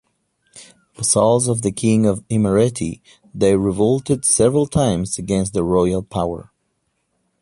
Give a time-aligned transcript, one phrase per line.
[0.95, 3.01] Vassals of the King of Imereti,
[3.35, 6.51] they revolted several times against the royal power.